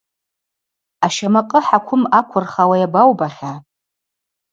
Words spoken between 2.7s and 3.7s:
йабаубахьа?